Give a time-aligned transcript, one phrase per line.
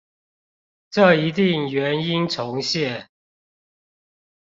[0.89, 3.07] 這一定原音重現